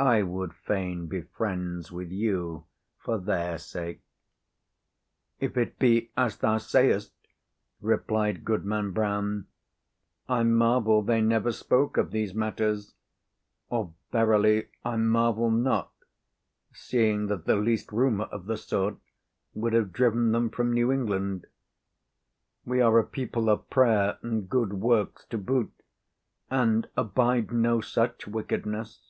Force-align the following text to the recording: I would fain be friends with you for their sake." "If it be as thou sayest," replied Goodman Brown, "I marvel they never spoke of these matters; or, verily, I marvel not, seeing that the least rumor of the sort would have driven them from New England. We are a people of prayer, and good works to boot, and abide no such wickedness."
I 0.00 0.22
would 0.22 0.54
fain 0.54 1.08
be 1.08 1.22
friends 1.22 1.90
with 1.90 2.12
you 2.12 2.66
for 3.00 3.18
their 3.18 3.58
sake." 3.58 4.00
"If 5.40 5.56
it 5.56 5.80
be 5.80 6.12
as 6.16 6.36
thou 6.36 6.58
sayest," 6.58 7.12
replied 7.80 8.44
Goodman 8.44 8.92
Brown, 8.92 9.48
"I 10.28 10.44
marvel 10.44 11.02
they 11.02 11.20
never 11.20 11.50
spoke 11.50 11.96
of 11.96 12.12
these 12.12 12.32
matters; 12.32 12.94
or, 13.70 13.92
verily, 14.12 14.68
I 14.84 14.94
marvel 14.98 15.50
not, 15.50 15.90
seeing 16.72 17.26
that 17.26 17.46
the 17.46 17.56
least 17.56 17.90
rumor 17.90 18.26
of 18.26 18.46
the 18.46 18.56
sort 18.56 18.98
would 19.52 19.72
have 19.72 19.92
driven 19.92 20.30
them 20.30 20.48
from 20.48 20.72
New 20.72 20.92
England. 20.92 21.46
We 22.64 22.80
are 22.80 23.00
a 23.00 23.04
people 23.04 23.50
of 23.50 23.68
prayer, 23.68 24.18
and 24.22 24.48
good 24.48 24.74
works 24.74 25.24
to 25.30 25.38
boot, 25.38 25.72
and 26.48 26.88
abide 26.96 27.50
no 27.50 27.80
such 27.80 28.28
wickedness." 28.28 29.02